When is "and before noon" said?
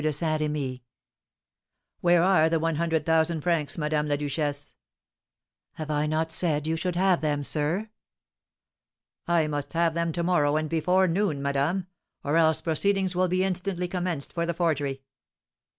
10.55-11.39